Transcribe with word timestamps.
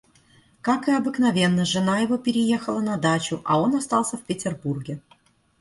Как 0.61 0.87
и 0.87 0.91
обыкновенно, 0.93 1.63
жена 1.63 1.99
его 1.99 2.17
переехала 2.17 2.79
на 2.79 2.97
дачу, 2.97 3.39
а 3.45 3.61
он 3.61 3.75
остался 3.75 4.17
в 4.17 4.23
Петербурге. 4.23 4.99